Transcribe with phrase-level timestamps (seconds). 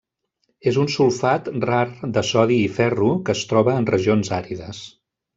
[0.69, 1.83] És un sulfat rar
[2.15, 4.81] de sodi i ferro que es troba en regions àrides.